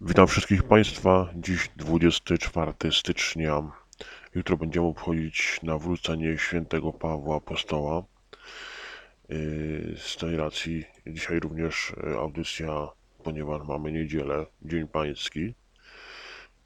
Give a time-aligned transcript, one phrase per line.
[0.00, 1.28] Witam wszystkich Państwa.
[1.36, 3.62] Dziś 24 stycznia.
[4.34, 8.02] Jutro będziemy obchodzić nawrócenie świętego Pawła Apostoła.
[9.28, 12.88] Yy, Z tej racji dzisiaj również yy, audycja,
[13.24, 15.54] ponieważ mamy niedzielę, Dzień Pański.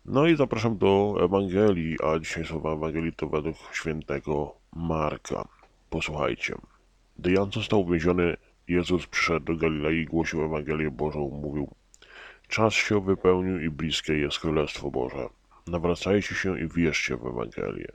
[0.04, 5.48] No i zapraszam do Ewangelii, a dzisiaj słowa Ewangelii to według świętego Marka.
[5.90, 6.54] Posłuchajcie.
[7.18, 8.36] Gdy Jan został uwięziony,
[8.68, 11.68] Jezus przyszedł do Galilei i głosił Ewangelię Bożą, mówił
[12.48, 15.29] Czas się wypełnił i bliskie jest Królestwo Boże.
[15.66, 17.93] Nawracajcie się i wierzcie w Ewangelię.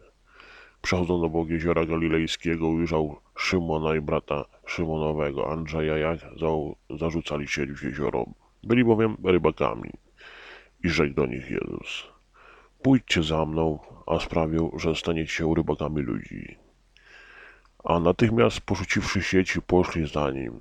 [0.81, 6.47] Przechodząc obok jeziora galilejskiego ujrzał Szymona i brata Szymonowego, Andrzeja, jak za,
[6.97, 8.25] zarzucali sieć w jezioro.
[8.63, 9.91] Byli bowiem rybakami.
[10.83, 12.03] I rzekł do nich Jezus.
[12.81, 16.57] Pójdźcie za mną, a sprawię, że staniecie się rybakami ludzi.
[17.83, 20.59] A natychmiast porzuciwszy sieci, poszli za nim.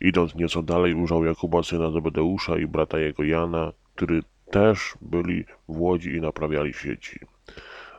[0.00, 5.80] Idąc nieco dalej, ujrzał Jakuba syna Zebedeusza i brata jego Jana, którzy też byli w
[5.80, 7.20] łodzi i naprawiali sieci.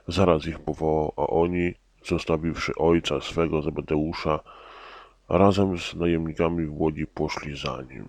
[0.08, 1.74] Zaraz ich powołał, a oni,
[2.06, 4.40] zostawiwszy ojca swego Zebedeusza,
[5.30, 8.08] razem z najemnikami w łodzi poszli za nim.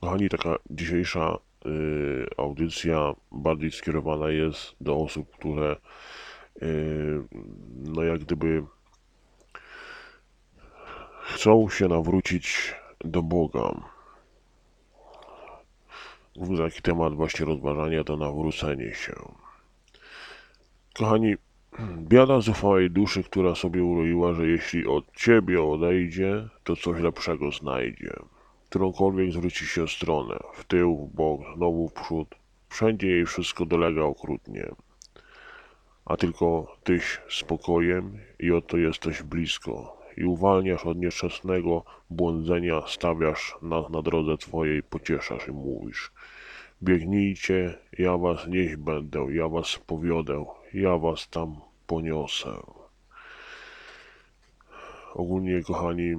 [0.00, 5.76] Kochani, taka dzisiejsza y, audycja bardziej skierowana jest do osób, które
[6.62, 7.22] y,
[7.84, 8.62] no jak gdyby
[11.36, 13.74] chcą się nawrócić do Boga.
[16.58, 19.14] Taki temat właśnie rozważania to nawrócenie się.
[20.94, 21.34] Kochani,
[21.98, 28.12] biada zuchwałej duszy, która sobie uroiła, że jeśli od ciebie odejdzie, to coś lepszego znajdzie.
[28.68, 32.34] Którąkolwiek zwróci się stronę, w tył, w bok, znowu w przód,
[32.68, 34.66] wszędzie jej wszystko dolega okrutnie.
[36.04, 43.90] A tylko tyś spokojem i oto jesteś blisko, i uwalniasz od nieszczęsnego błądzenia, stawiasz nas
[43.90, 46.12] na drodze Twojej, pocieszasz i mówisz.
[46.82, 50.44] Biegnijcie, ja was nieść będę, ja was powiodę,
[50.74, 51.56] ja was tam
[51.86, 52.50] poniosę.
[55.14, 56.16] Ogólnie, kochani,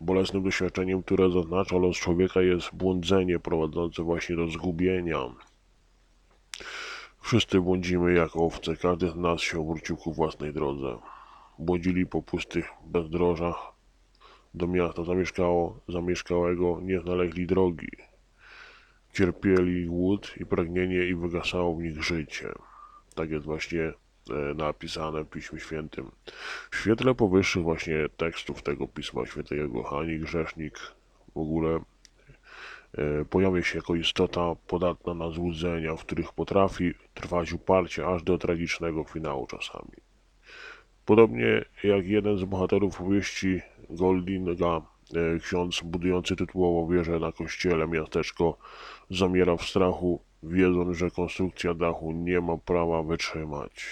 [0.00, 5.18] bolesnym doświadczeniem, które zaznacza los człowieka jest błądzenie prowadzące właśnie do zgubienia.
[7.20, 10.98] Wszyscy błądzimy jak owce, każdy z nas się obrócił ku własnej drodze
[11.58, 13.72] błądzili po pustych bezdrożach.
[14.54, 17.88] Do miasta zamieszkało, zamieszkałego nie znaleźli drogi.
[19.12, 22.52] Cierpieli głód i pragnienie i wygasało w nich życie.
[23.14, 23.94] Tak jest właśnie e,
[24.54, 26.10] napisane w Piśmie Świętym.
[26.70, 30.78] W świetle powyższych właśnie tekstów tego Pisma Świętego, kochani, grzesznik
[31.34, 31.80] w ogóle
[32.98, 38.38] e, pojawia się jako istota podatna na złudzenia, w których potrafi trwać uparcie aż do
[38.38, 40.07] tragicznego finału czasami.
[41.08, 43.60] Podobnie jak jeden z bohaterów powieści
[43.90, 48.58] Goldinga, e, ksiądz budujący tytułowo wieżę na kościele miasteczko
[49.10, 53.84] zamiera w strachu, wiedząc, że konstrukcja dachu nie ma prawa wytrzymać.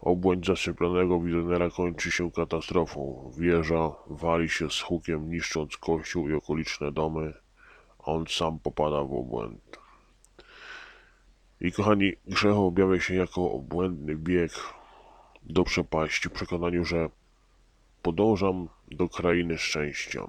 [0.00, 3.32] Obłęd zasypionego wizjonera kończy się katastrofą.
[3.38, 7.32] Wieża wali się z hukiem, niszcząc kościół i okoliczne domy,
[7.98, 9.78] a on sam popada w obłęd.
[11.60, 14.79] I kochani, grzech objawia się jako obłędny bieg
[15.50, 17.08] do przepaści w przekonaniu, że
[18.02, 20.26] podążam do krainy szczęścia.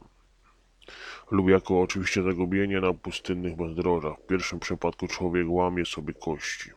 [1.32, 4.18] Lub jako oczywiście zagubienie na pustynnych bezdrożach.
[4.20, 6.70] W pierwszym przypadku człowiek łamie sobie kości.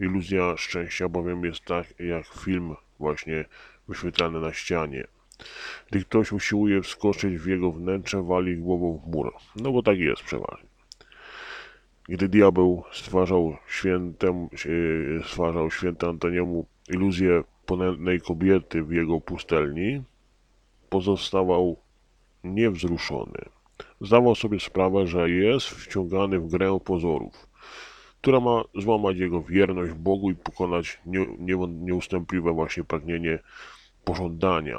[0.00, 3.44] Iluzja szczęścia bowiem jest tak jak film właśnie
[3.88, 5.06] wyświetlany na ścianie.
[5.90, 9.34] Gdy ktoś usiłuje wskoczyć w jego wnętrze, wali głową w mur.
[9.56, 10.68] No bo tak jest przeważnie.
[12.08, 14.50] Gdy diabeł stwarzał świętemu,
[15.24, 20.02] stwarzał święte Antoniemu iluzję ponętnej kobiety w jego pustelni,
[20.88, 21.76] pozostawał
[22.44, 23.42] niewzruszony.
[24.00, 27.48] Zdawał sobie sprawę, że jest wciągany w grę pozorów,
[28.20, 33.38] która ma złamać jego wierność Bogu i pokonać nie, nie, nieustępliwe właśnie pragnienie
[34.04, 34.78] pożądania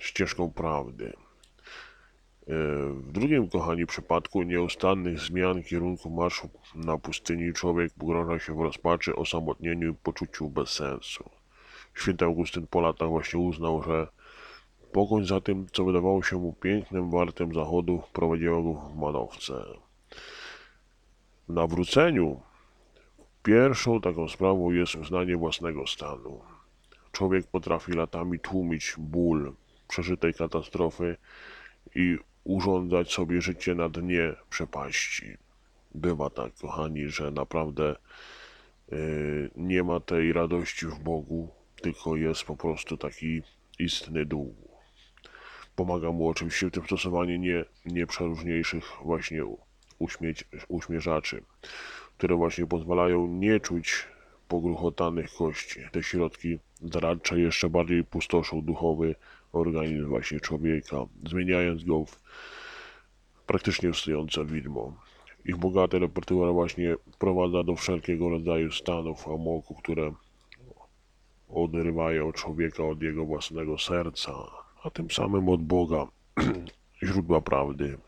[0.00, 1.06] ścieżką prawdy.
[1.06, 2.54] E,
[2.92, 9.16] w drugim, kochani, przypadku nieustannych zmian kierunku marszu na pustyni człowiek pogrąża się w rozpaczy,
[9.16, 11.39] osamotnieniu i poczuciu bezsensu.
[11.94, 14.06] Święty Augustyn po latach właśnie uznał, że
[14.92, 19.64] pogoń za tym, co wydawało się mu pięknym, wartym zachodu, prowadziła go w manowce.
[21.48, 22.40] W nawróceniu
[23.42, 26.40] pierwszą taką sprawą jest uznanie własnego stanu.
[27.12, 29.52] Człowiek potrafi latami tłumić ból
[29.88, 31.16] przeżytej katastrofy
[31.94, 35.36] i urządzać sobie życie na dnie przepaści.
[35.94, 37.96] Bywa tak, kochani, że naprawdę
[38.92, 41.48] yy, nie ma tej radości w Bogu,
[41.80, 43.42] tylko jest po prostu taki
[43.78, 44.54] istny dół.
[45.76, 49.42] Pomaga mu oczywiście w tym stosowaniu nie, nie przeróżniejszych właśnie
[49.98, 51.42] uśmieć, uśmierzaczy,
[52.18, 54.06] które właśnie pozwalają nie czuć
[54.48, 55.80] pogruchotanych kości.
[55.92, 59.14] Te środki zaradcze jeszcze bardziej pustoszą duchowy
[59.52, 62.20] organizm właśnie człowieka, zmieniając go w
[63.46, 64.96] praktycznie wstające widmo.
[65.44, 70.12] Ich bogaty repertuar właśnie prowadza do wszelkiego rodzaju stanów amoku, które
[71.54, 74.32] odrywają człowieka od jego własnego serca,
[74.82, 76.06] a tym samym od Boga,
[77.06, 77.98] źródła prawdy.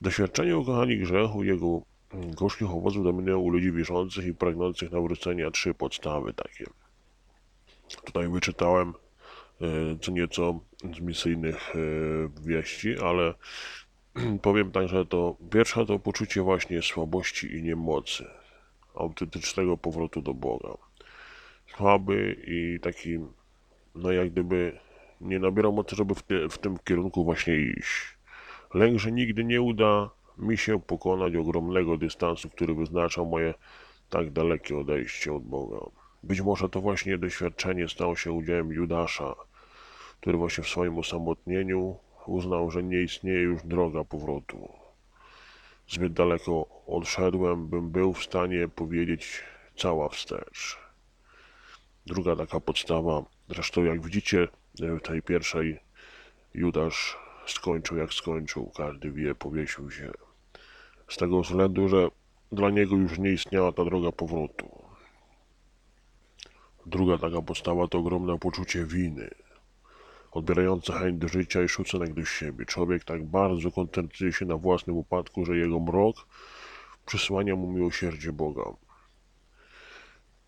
[0.00, 1.82] Doświadczenie ukochani grzechu jego
[2.14, 6.64] gorzkich owoców dominują u ludzi wierzących i pragnących nawrócenia trzy podstawy takie.
[8.04, 8.94] Tutaj wyczytałem
[9.60, 9.64] e,
[10.00, 10.60] co nieco
[10.96, 11.78] z misyjnych e,
[12.48, 13.34] wieści, ale
[14.42, 18.24] powiem tak, że to pierwsza to poczucie właśnie słabości i niemocy,
[18.94, 20.74] autentycznego powrotu do Boga.
[21.76, 23.18] Słaby i taki,
[23.94, 24.78] no jak gdyby
[25.20, 28.18] nie nabierał mocy, żeby w, te, w tym kierunku właśnie iść.
[28.74, 33.54] Lęk, że nigdy nie uda mi się pokonać ogromnego dystansu, który wyznacza moje
[34.10, 35.86] tak dalekie odejście od Boga.
[36.22, 39.34] Być może to właśnie doświadczenie stało się udziałem Judasza,
[40.20, 44.68] który właśnie w swoim osamotnieniu uznał, że nie istnieje już droga powrotu.
[45.88, 49.42] Zbyt daleko odszedłem, bym był w stanie powiedzieć
[49.76, 50.83] cała wstecz.
[52.06, 55.80] Druga taka podstawa, zresztą jak widzicie w tej pierwszej
[56.54, 57.16] Judasz
[57.46, 60.12] skończył jak skończył, każdy wie, powiesił się.
[61.08, 62.08] Z tego względu, że
[62.52, 64.84] dla niego już nie istniała ta droga powrotu.
[66.86, 69.30] Druga taka podstawa to ogromne poczucie winy,
[70.32, 72.66] odbierające chęć do życia i szacunek do siebie.
[72.66, 76.16] Człowiek tak bardzo koncentruje się na własnym upadku, że jego mrok
[77.06, 78.64] przysłania mu miłosierdzie Boga.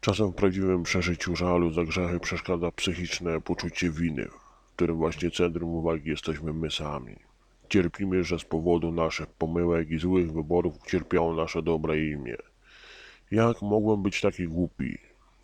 [0.00, 4.28] Czasem w prawdziwym przeżyciu żalu za grzechy przeszkadza psychiczne poczucie winy,
[4.66, 7.16] w którym właśnie centrum uwagi jesteśmy my sami.
[7.68, 12.36] Cierpimy, że z powodu naszych pomyłek i złych wyborów cierpiało nasze dobre imię.
[13.30, 14.98] Jak mogłem być taki głupi?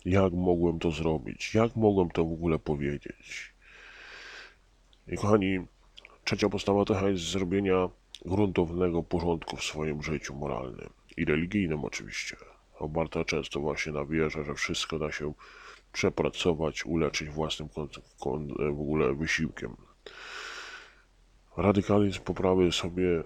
[0.05, 1.53] Jak mogłem to zrobić?
[1.53, 3.53] Jak mogłem to w ogóle powiedzieć?
[5.07, 5.59] I kochani,
[6.23, 7.89] trzecia postawa to jest zrobienia
[8.25, 12.35] gruntownego porządku w swoim życiu moralnym i religijnym oczywiście.
[12.83, 15.33] Oparta często właśnie na wierze, że wszystko da się
[15.93, 17.69] przepracować, uleczyć własnym
[18.57, 19.75] w ogóle wysiłkiem.
[21.57, 23.23] Radykalizm poprawy sobie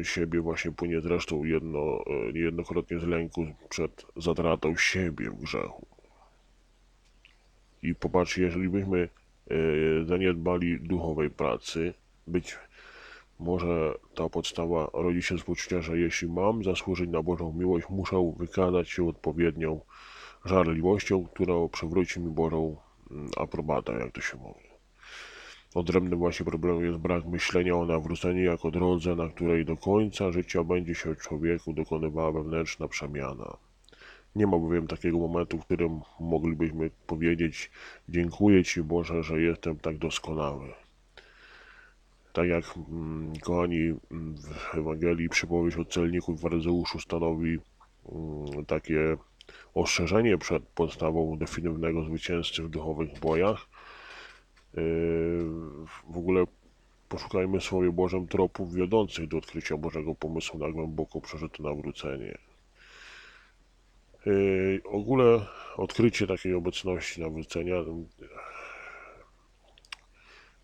[0.00, 5.86] e, siebie właśnie płynie zresztą jedno, e, niejednokrotnie z lęku przed zatratą siebie w grzechu.
[7.82, 9.08] I popatrzcie, jeżeli byśmy
[9.50, 9.54] e,
[10.04, 11.94] zaniedbali duchowej pracy,
[12.26, 12.58] być
[13.38, 18.32] może ta podstawa rodzi się z poczucia, że jeśli mam zasłużyć na Bożą miłość, muszę
[18.36, 19.80] wykazać się odpowiednią
[20.44, 22.76] żarliwością, która przywróci mi Bożą
[23.10, 24.66] mm, aprobatę, jak to się mówi.
[25.74, 30.64] Odrębnym właśnie problemem jest brak myślenia o nawróceniu jako drodze, na której do końca życia
[30.64, 33.56] będzie się w człowieku dokonywała wewnętrzna przemiana.
[34.36, 37.70] Nie ma bowiem takiego momentu, w którym moglibyśmy powiedzieć
[38.08, 40.85] dziękuję Ci Boże, że jestem tak doskonały.
[42.36, 43.92] Tak jak, mm, kochani,
[44.72, 47.58] w Ewangelii przypowieść o celniku w stanowi
[48.12, 49.16] mm, takie
[49.74, 53.66] ostrzeżenie przed podstawą definitywnego zwycięzcy w duchowych bojach,
[54.76, 55.44] Yy,
[56.10, 56.44] w ogóle
[57.08, 62.38] poszukajmy sobie Bożym tropów wiodących do odkrycia Bożego pomysłu na głęboko przeżyte nawrócenie.
[64.26, 67.74] Yy, ogóle odkrycie takiej obecności nawrócenia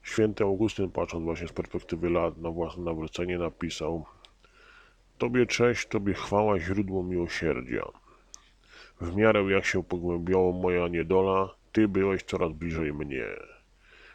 [0.03, 4.05] Święty Augustyn, patrząc właśnie z perspektywy lat na własne nawrócenie, napisał
[5.19, 7.85] Tobie cześć, Tobie chwała, źródło miłosierdzia.
[9.01, 13.25] W miarę jak się pogłębiała moja niedola, Ty byłeś coraz bliżej mnie.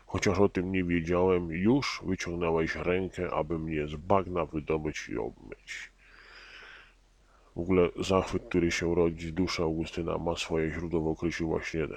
[0.06, 5.92] Chociaż o tym nie wiedziałem, już wyciągnąłeś rękę, aby mnie z bagna wydobyć i obmyć.
[7.56, 11.88] W ogóle zachwyt, który się rodzi z duszy Augustyna, ma swoje źródło w okresie właśnie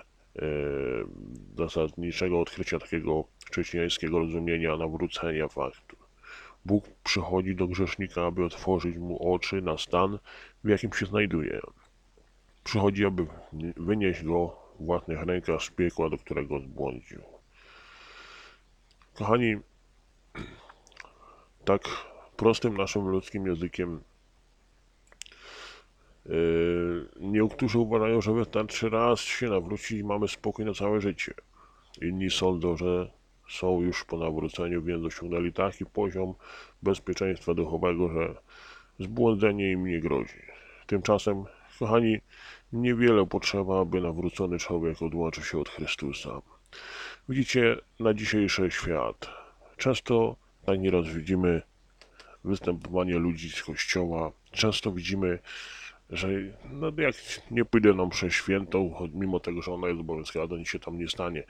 [1.59, 5.97] zasadniczego odkrycia takiego chrześcijańskiego rozumienia nawrócenia faktu.
[6.65, 10.19] Bóg przychodzi do grzesznika, aby otworzyć mu oczy na stan,
[10.65, 11.61] w jakim się znajduje.
[12.65, 13.27] Przychodzi, aby
[13.77, 17.23] wynieść go w własnych rękach z piekła, do którego zbłądził.
[19.15, 19.57] Kochani,
[21.65, 21.83] tak
[22.37, 24.01] prostym naszym ludzkim językiem
[27.21, 31.35] niektórzy uważają, że wystarczy raz się nawrócić i mamy spokój na całe życie.
[32.03, 33.11] Inni sądzą, że
[33.49, 36.35] są już po nawróceniu, więc osiągnęli taki poziom
[36.83, 38.35] bezpieczeństwa duchowego, że
[38.99, 40.43] zbłądzenie im nie grozi.
[40.87, 41.45] Tymczasem,
[41.79, 42.19] kochani,
[42.73, 46.43] niewiele potrzeba, aby nawrócony człowiek odłączył się od Chrystusa.
[47.29, 49.41] Widzicie, na dzisiejszy świat
[49.81, 50.37] często
[50.67, 51.63] tak nieraz widzimy
[52.45, 54.33] występowanie ludzi z kościoła.
[54.51, 55.39] Często widzimy,
[56.11, 56.29] że
[56.71, 57.15] no jak
[57.51, 60.99] nie pójdę na mszę świętą, mimo tego, że ona jest obowiązkowa, to nic się tam
[60.99, 61.45] nie stanie.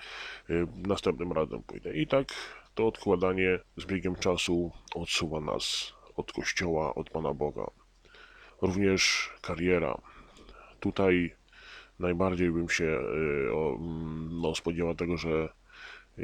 [0.51, 1.97] Y, Następnym razem pójdę.
[1.97, 2.29] I tak
[2.75, 7.67] to odkładanie z biegiem czasu odsuwa nas od kościoła, od Pana Boga.
[8.63, 10.01] Również kariera.
[10.81, 11.35] Tutaj
[11.99, 15.49] najbardziej bym się y, mm, no, spodziewał tego, że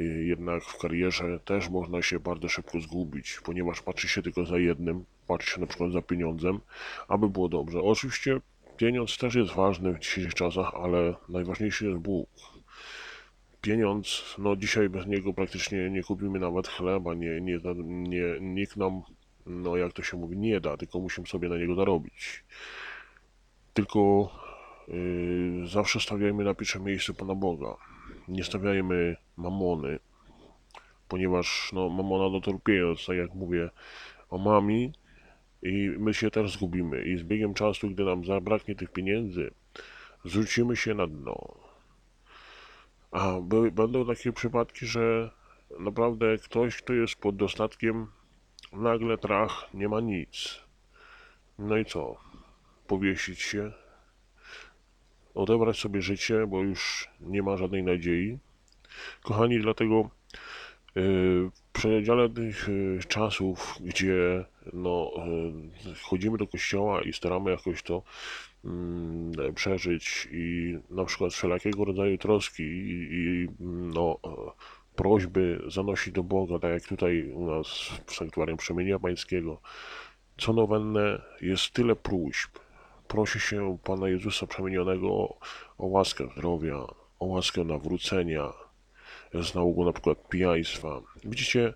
[0.03, 5.05] jednak w karierze też można się bardzo szybko zgubić, ponieważ patrzy się tylko za jednym,
[5.27, 6.59] patrzy się na przykład za pieniądzem,
[7.07, 7.81] aby było dobrze.
[7.81, 8.39] Oczywiście
[8.77, 12.29] pieniądz też jest ważny w dzisiejszych czasach, ale najważniejszy jest Bóg.
[13.61, 19.01] Pieniądz, no dzisiaj bez niego praktycznie nie kupimy nawet chleba, nie, nie, nie, nikt nam,
[19.45, 22.43] no jak to się mówi, nie da, tylko musimy sobie na niego zarobić.
[23.73, 24.29] Tylko
[24.87, 27.75] Yy, zawsze stawiajmy na pierwszym miejscu Pana Boga.
[28.27, 29.99] Nie stawiajmy mamony,
[31.07, 33.69] ponieważ no, mamona no to pieniądz, tak jak mówię
[34.29, 34.93] o mami
[35.61, 39.51] i my się też zgubimy i z biegiem czasu, gdy nam zabraknie tych pieniędzy,
[40.25, 41.55] zrzucimy się na dno.
[43.11, 43.39] A
[43.71, 45.31] będą takie przypadki, że
[45.79, 48.07] naprawdę ktoś, kto jest pod dostatkiem,
[48.73, 50.61] nagle trach, nie ma nic.
[51.59, 52.17] No i co?
[52.87, 53.71] Powiesić się?
[55.37, 58.37] Odebrać sobie życie, bo już nie ma żadnej nadziei.
[59.23, 60.09] Kochani, dlatego
[60.95, 65.11] yy, w przedziale tych yy, czasów, gdzie no,
[65.85, 68.03] yy, chodzimy do kościoła i staramy jakoś to
[68.65, 73.47] mm, przeżyć i na przykład wszelakiego rodzaju troski i, i
[73.93, 74.19] no,
[74.95, 77.67] prośby zanosić do Boga, tak jak tutaj u nas
[78.05, 79.61] w Sanktuarium Przemienia Pańskiego,
[80.37, 82.59] co nowenne jest tyle próśb,
[83.07, 85.37] prosi się Pana Jezusa przemienionego o,
[85.77, 86.77] łaskę zdrowia,
[87.19, 88.53] o łaskę nawrócenia,
[89.33, 91.01] z nałogu na przykład pijaństwa.
[91.23, 91.73] Widzicie,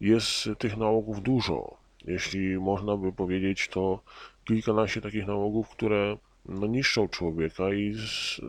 [0.00, 1.76] jest tych nałogów dużo.
[2.04, 4.00] Jeśli można by powiedzieć, to
[4.44, 7.94] kilkanaście takich nałogów, które no, niszczą człowieka i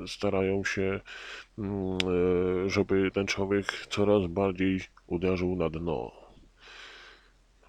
[0.07, 0.99] starają się,
[1.57, 1.97] mm,
[2.65, 6.11] e, żeby ten człowiek coraz bardziej uderzył na dno.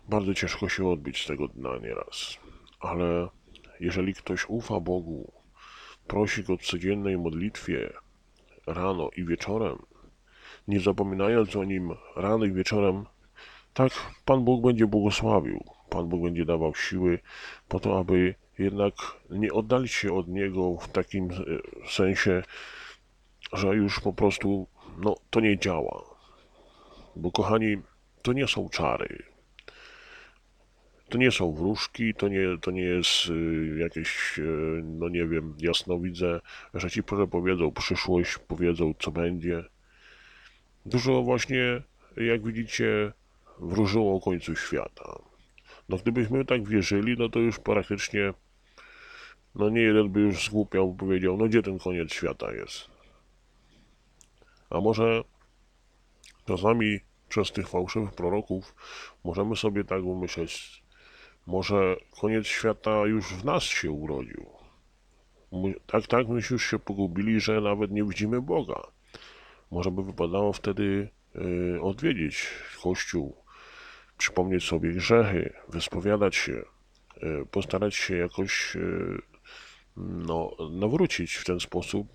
[0.09, 2.39] Bardzo ciężko się odbić z tego dna nieraz,
[2.81, 3.29] ale
[3.81, 5.33] jeżeli ktoś ufa Bogu,
[6.07, 7.93] prosi Go w codziennej modlitwie
[8.67, 9.79] rano i wieczorem,
[10.69, 13.05] nie zapominając o Nim rano i wieczorem,
[13.75, 13.93] tak
[14.25, 15.65] Pan Bóg będzie błogosławił.
[15.91, 17.19] Pan Bóg będzie dawał siły
[17.69, 18.95] po to, aby jednak
[19.31, 21.35] nie oddalić się od Niego w takim e,
[21.91, 22.43] sensie,
[23.53, 24.67] że już po prostu
[24.99, 26.05] no, to nie działa.
[27.17, 27.77] Bo kochani,
[28.23, 29.36] to nie są czary.
[31.09, 35.55] To nie są wróżki, to nie, to nie jest y, jakieś, y, no nie wiem,
[35.59, 36.41] jasnowidzę,
[36.75, 39.65] że ci powiedzą przyszłość, powiedzą co będzie.
[40.87, 41.83] Dużo właśnie,
[42.17, 43.13] jak widzicie,
[43.59, 45.19] wróżyło o końcu świata.
[45.89, 48.33] No gdybyśmy tak wierzyli, no to już praktycznie,
[49.55, 52.91] no nie jeden by już zgłupiał, powiedział, no gdzie ten koniec świata jest.
[54.71, 55.23] A może
[56.47, 58.75] czasami przez tych fałszywych proroków
[59.25, 60.83] możemy sobie tak umyśleć,
[61.47, 64.47] może koniec świata już w nas się urodził.
[65.87, 68.83] Tak, tak, myśmy już się pogubili, że nawet nie widzimy Boga.
[69.71, 71.09] Może by wypadało wtedy
[71.77, 72.47] y, odwiedzić
[72.83, 73.37] Kościół,
[74.19, 79.23] przypomnieć sobie grzechy, wyspowiadać się, y, postarać się jakoś y,
[79.97, 82.09] no, nawrócić w ten sposób,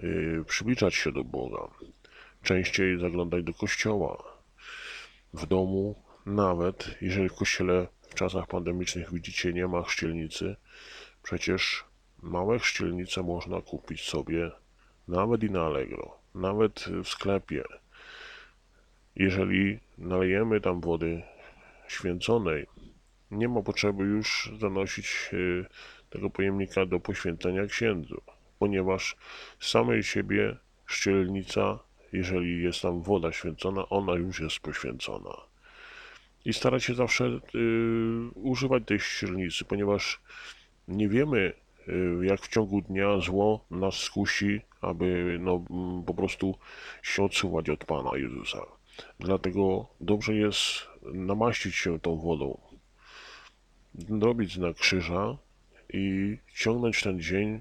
[0.00, 1.68] y, przybliżać się do Boga,
[2.42, 4.24] częściej zaglądać do Kościoła,
[5.34, 10.56] w domu, nawet jeżeli w Kościele w czasach pandemicznych widzicie, nie ma chrzcielnicy.
[11.22, 11.84] Przecież
[12.22, 14.50] małe chrzcielnice można kupić sobie
[15.08, 17.62] nawet i na Allegro, nawet w sklepie.
[19.16, 21.22] Jeżeli nalejemy tam wody
[21.88, 22.66] święconej,
[23.30, 25.66] nie ma potrzeby już zanosić y,
[26.10, 28.22] tego pojemnika do poświęcenia księdzu,
[28.58, 29.16] ponieważ
[29.60, 31.78] samej siebie szczelnica,
[32.12, 35.51] jeżeli jest tam woda święcona, ona już jest poświęcona
[36.44, 37.38] i starać się zawsze y,
[38.34, 40.20] używać tej ściernicy, ponieważ
[40.88, 41.52] nie wiemy,
[41.88, 46.58] y, jak w ciągu dnia zło nas skusi, aby no, mm, po prostu
[47.02, 48.58] się odsuwać od Pana Jezusa.
[49.20, 52.60] Dlatego dobrze jest namaścić się tą wodą,
[54.20, 55.36] robić znak krzyża
[55.92, 57.60] i ciągnąć ten dzień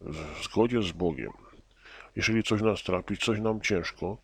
[0.00, 1.32] w zgodzie z Bogiem.
[2.16, 4.18] Jeżeli coś nas trapi, coś nam ciężko,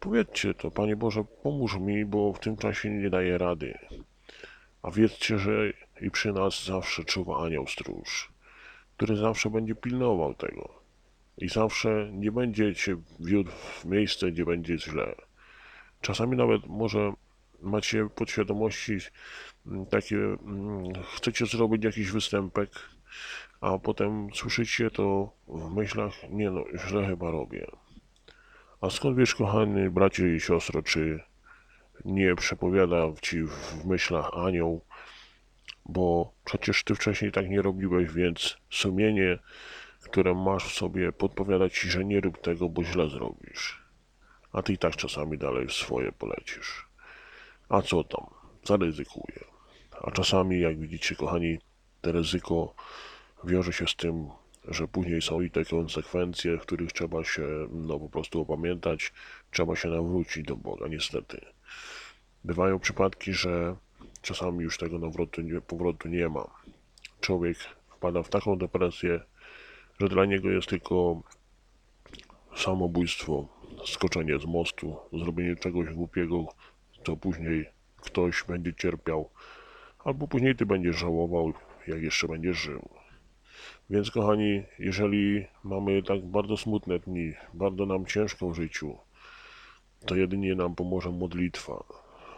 [0.00, 3.78] Powiedzcie to, Panie Boże, pomóż mi, bo w tym czasie nie daję rady.
[4.82, 8.32] A wiedzcie, że i przy nas zawsze czuwa anioł stróż,
[8.96, 10.68] który zawsze będzie pilnował tego.
[11.38, 15.14] I zawsze nie będzie cię wiódł w miejsce, gdzie będzie źle.
[16.00, 17.12] Czasami nawet może
[17.62, 18.98] macie podświadomości
[19.66, 22.70] mm, takie, mm, chcecie zrobić jakiś występek,
[23.60, 27.66] a potem słyszycie to w myślach, nie no, źle chyba robię.
[28.80, 31.20] A skąd wiesz, kochany bracie i siostro, czy
[32.04, 34.84] nie przepowiada ci w myślach anioł,
[35.84, 39.38] bo przecież ty wcześniej tak nie robiłeś, więc sumienie,
[40.02, 43.82] które masz w sobie, podpowiada ci, że nie rób tego, bo źle zrobisz.
[44.52, 46.86] A ty i tak czasami dalej w swoje polecisz.
[47.68, 48.26] A co tam?
[48.64, 49.44] Zaryzykuję.
[50.02, 51.58] A czasami, jak widzicie, kochani,
[52.00, 52.74] te ryzyko
[53.44, 54.28] wiąże się z tym,
[54.68, 59.12] że później są i te konsekwencje, których trzeba się no po prostu opamiętać,
[59.50, 61.40] trzeba się nawrócić do Boga, niestety.
[62.44, 63.76] Bywają przypadki, że
[64.22, 66.44] czasami już tego nawrotu, powrotu nie ma.
[67.20, 67.58] Człowiek
[67.96, 69.20] wpada w taką depresję,
[70.00, 71.22] że dla niego jest tylko
[72.56, 73.48] samobójstwo,
[73.84, 76.46] skoczenie z mostu, zrobienie czegoś głupiego,
[77.06, 79.30] co później ktoś będzie cierpiał,
[80.04, 81.52] albo później ty będziesz żałował,
[81.86, 82.95] jak jeszcze będziesz żył.
[83.90, 88.98] Więc kochani, jeżeli mamy tak bardzo smutne dni, bardzo nam ciężko w życiu,
[90.06, 91.84] to jedynie nam pomoże modlitwa.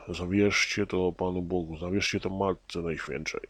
[0.08, 3.40] Zawierzcie to Panu Bogu, zawierzcie to Matce Najświętszej.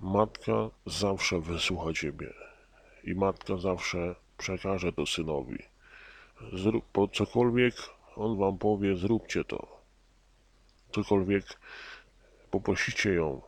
[0.00, 2.32] Matka zawsze wysłucha Ciebie
[3.04, 5.58] i Matka zawsze przekaże to Synowi.
[6.52, 7.74] Zrób, po cokolwiek
[8.16, 9.80] On Wam powie, zróbcie to.
[10.92, 11.44] Cokolwiek
[12.50, 13.42] poprosicie ją,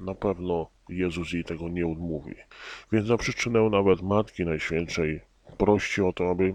[0.00, 2.34] na pewno Jezus jej tego nie odmówi.
[2.92, 5.20] Więc za przyczynę nawet Matki Najświętszej
[5.58, 6.54] proście o to, aby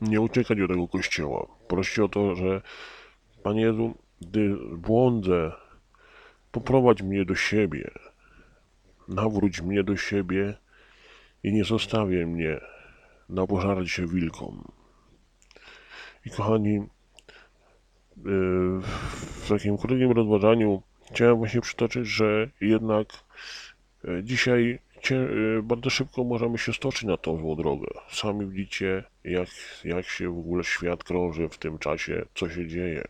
[0.00, 1.46] nie uciekać do tego kościoła.
[1.68, 2.62] Proście o to, że
[3.42, 5.52] Panie Jezu, gdy błądzę,
[6.52, 7.90] poprowadź mnie do siebie.
[9.08, 10.54] Nawróć mnie do siebie
[11.42, 12.60] i nie zostawię mnie
[13.28, 14.72] na pożarcie się wilkom.
[16.26, 16.86] I kochani, yy,
[19.42, 23.08] w takim krótkim rozważaniu chciałem właśnie przytoczyć, że jednak
[24.04, 24.78] e, dzisiaj
[25.10, 27.86] e, bardzo szybko możemy się stoczyć na tą złą drogę.
[28.10, 29.48] Sami widzicie, jak,
[29.84, 33.04] jak się w ogóle świat krąży w tym czasie, co się dzieje.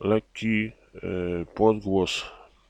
[0.00, 1.00] Lekki e,
[1.54, 2.24] podgłos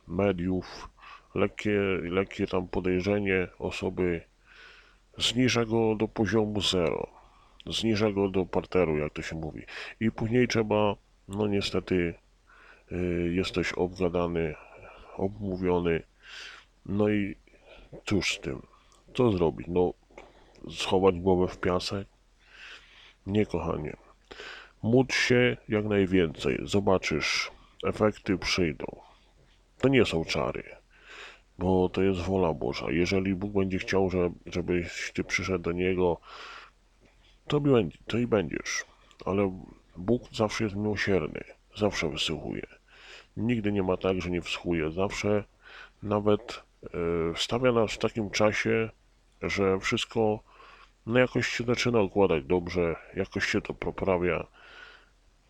[0.08, 0.88] mediów,
[1.34, 4.20] lekkie, lekkie tam podejrzenie osoby
[5.18, 7.06] zniża go do poziomu zero.
[7.66, 9.62] Zniża go do parteru, jak to się mówi.
[10.00, 10.94] I później trzeba,
[11.28, 12.14] no niestety,
[13.30, 14.54] jesteś obgadany,
[15.16, 16.02] obmówiony.
[16.86, 17.36] No i
[18.04, 18.62] cóż z tym?
[19.14, 19.66] Co zrobić?
[19.70, 19.94] No,
[20.70, 22.08] schować głowę w piasek?
[23.26, 23.96] Nie, kochanie.
[24.82, 26.58] Módl się jak najwięcej.
[26.62, 27.50] Zobaczysz,
[27.84, 28.86] efekty przyjdą.
[29.78, 30.64] To nie są czary,
[31.58, 32.86] bo to jest wola Boża.
[32.90, 34.10] Jeżeli Bóg będzie chciał,
[34.46, 36.20] żebyś ty przyszedł do Niego,
[37.46, 37.60] to,
[38.06, 38.84] to i będziesz.
[39.24, 39.60] Ale
[39.96, 41.44] Bóg zawsze jest miłosierny
[41.76, 42.66] zawsze wysłuchuje.
[43.36, 44.90] Nigdy nie ma tak, że nie wsłuchuje.
[44.90, 45.44] Zawsze
[46.02, 46.88] nawet e,
[47.36, 48.90] stawia nas w takim czasie,
[49.42, 50.40] że wszystko
[51.06, 54.46] no jakoś się zaczyna układać dobrze, jakoś się to poprawia,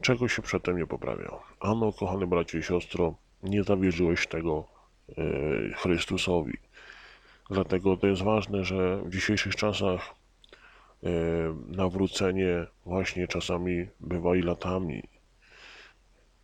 [0.00, 1.30] czego się przedtem nie poprawia.
[1.60, 4.64] Ano, kochany bracie i siostro, nie zawierzyłeś tego
[5.08, 5.14] e,
[5.74, 6.58] Chrystusowi.
[7.50, 10.14] Dlatego to jest ważne, że w dzisiejszych czasach
[11.02, 11.08] e,
[11.66, 15.02] nawrócenie właśnie czasami bywa i latami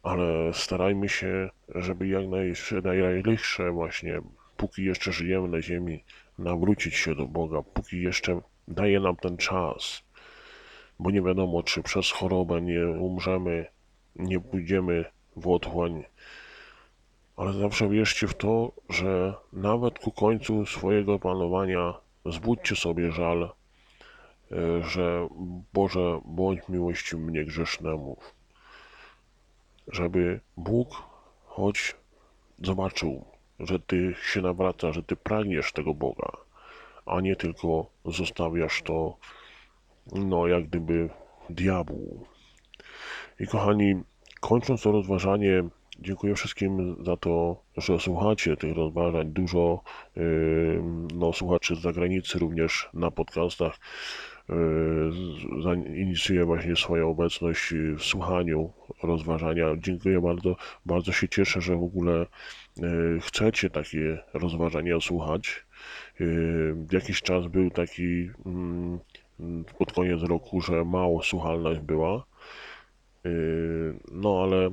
[0.02, 2.24] ale starajmy się, żeby jak
[2.84, 4.20] najlichsze właśnie,
[4.56, 6.04] póki jeszcze żyjemy na ziemi,
[6.38, 10.02] nawrócić się do Boga, póki jeszcze daje nam ten czas,
[10.98, 13.66] bo nie wiadomo, czy przez chorobę nie umrzemy,
[14.16, 15.04] nie pójdziemy
[15.36, 16.04] w otchłań,
[17.36, 21.94] ale zawsze wierzcie w to, że nawet ku końcu swojego panowania
[22.26, 25.28] zbudźcie sobie żal, e, że
[25.72, 28.16] Boże, bądź miłością mnie grzesznemu
[29.92, 30.88] żeby Bóg
[31.44, 31.96] choć
[32.62, 33.24] zobaczył,
[33.60, 36.32] że Ty się nawracasz, że Ty pragniesz tego Boga,
[37.06, 39.16] a nie tylko zostawiasz to,
[40.12, 41.10] no jak gdyby
[41.50, 42.26] diabłu.
[43.40, 43.94] I kochani,
[44.40, 45.64] kończąc to rozważanie,
[45.98, 49.32] dziękuję wszystkim za to, że słuchacie tych rozważań.
[49.32, 49.82] Dużo
[50.16, 50.82] yy,
[51.14, 53.78] no, słuchaczy z zagranicy również na podcastach
[55.96, 58.72] inicjuje właśnie swoją obecność w słuchaniu
[59.02, 59.66] rozważania.
[59.78, 60.56] Dziękuję bardzo.
[60.86, 62.26] Bardzo się cieszę, że w ogóle e,
[63.20, 65.66] chcecie takie rozważania słuchać.
[66.20, 66.24] E,
[66.92, 68.98] jakiś czas był taki mm,
[69.78, 72.24] pod koniec roku, że mało słuchalność była.
[73.24, 73.30] E,
[74.12, 74.70] no ale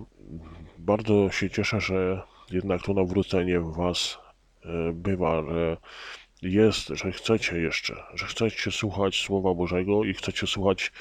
[0.77, 4.19] bardzo się cieszę, że jednak to nawrócenie w Was
[4.93, 5.77] bywa, że
[6.41, 10.91] jest, że chcecie jeszcze, że chcecie słuchać Słowa Bożego i chcecie słuchać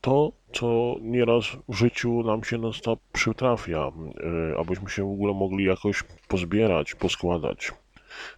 [0.00, 3.92] to, co nieraz w życiu nam się non stop przytrafia,
[4.52, 7.72] y, abyśmy się w ogóle mogli jakoś pozbierać, poskładać.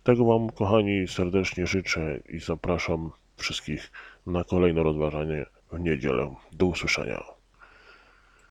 [0.02, 3.92] Tego Wam, kochani, serdecznie życzę i zapraszam wszystkich
[4.26, 6.34] na kolejne rozważanie w niedzielę.
[6.52, 7.41] Do usłyszenia.